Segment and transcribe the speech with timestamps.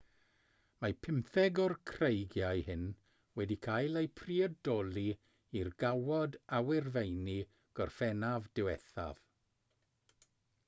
[0.83, 2.85] mae pymtheg o'r creigiau hyn
[3.39, 5.03] wedi cael eu priodoli
[5.61, 7.35] i'r gawod awyrfeini
[7.81, 9.21] gorffennaf diwethaf